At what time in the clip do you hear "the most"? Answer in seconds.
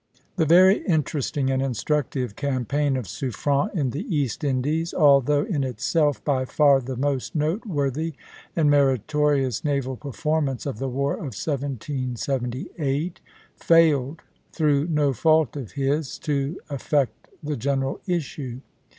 6.81-7.35